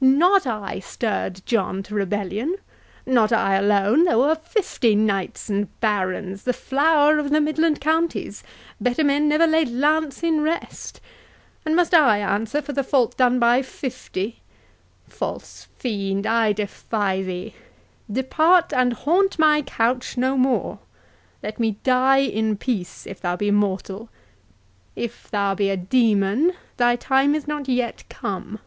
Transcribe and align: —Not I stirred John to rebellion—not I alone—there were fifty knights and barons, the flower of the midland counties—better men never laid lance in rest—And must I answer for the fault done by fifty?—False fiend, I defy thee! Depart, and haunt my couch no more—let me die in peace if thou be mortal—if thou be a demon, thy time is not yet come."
—Not 0.00 0.44
I 0.44 0.80
stirred 0.80 1.42
John 1.46 1.84
to 1.84 1.94
rebellion—not 1.94 3.30
I 3.32 3.54
alone—there 3.54 4.18
were 4.18 4.34
fifty 4.34 4.96
knights 4.96 5.48
and 5.48 5.68
barons, 5.78 6.42
the 6.42 6.52
flower 6.52 7.18
of 7.20 7.30
the 7.30 7.40
midland 7.40 7.80
counties—better 7.80 9.04
men 9.04 9.28
never 9.28 9.46
laid 9.46 9.68
lance 9.68 10.24
in 10.24 10.40
rest—And 10.40 11.76
must 11.76 11.94
I 11.94 12.18
answer 12.18 12.60
for 12.60 12.72
the 12.72 12.82
fault 12.82 13.16
done 13.16 13.38
by 13.38 13.62
fifty?—False 13.62 15.68
fiend, 15.78 16.26
I 16.26 16.50
defy 16.52 17.22
thee! 17.22 17.54
Depart, 18.10 18.72
and 18.72 18.94
haunt 18.94 19.38
my 19.38 19.62
couch 19.62 20.16
no 20.16 20.36
more—let 20.36 21.60
me 21.60 21.78
die 21.84 22.18
in 22.18 22.56
peace 22.56 23.06
if 23.06 23.20
thou 23.20 23.36
be 23.36 23.52
mortal—if 23.52 25.30
thou 25.30 25.54
be 25.54 25.70
a 25.70 25.76
demon, 25.76 26.52
thy 26.78 26.96
time 26.96 27.32
is 27.36 27.46
not 27.46 27.68
yet 27.68 28.02
come." 28.08 28.58